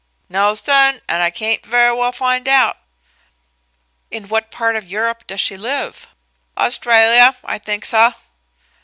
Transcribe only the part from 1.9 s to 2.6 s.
well fin'